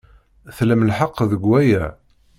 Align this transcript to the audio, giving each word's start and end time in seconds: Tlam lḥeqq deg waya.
Tlam 0.57 0.81
lḥeqq 0.89 1.17
deg 1.31 1.43
waya. 1.49 1.83